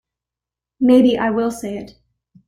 Maybe 0.79 1.19
I 1.19 1.29
will 1.29 1.51
say 1.51 1.77
it. 1.77 1.91